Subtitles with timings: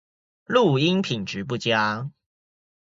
[0.47, 2.11] 錄音品質不佳